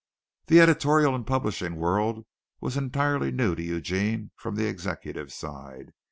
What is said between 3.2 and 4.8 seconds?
new to Eugene from the